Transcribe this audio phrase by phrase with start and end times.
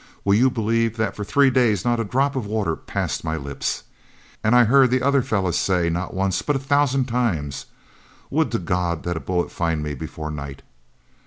[0.25, 3.83] Will you believe that for three days not a drop of water passed my lips?
[4.43, 7.67] And I heard the other fellows say, not once, but a thousand times,
[8.31, 10.63] 'Would to God that a bullet find me before night!'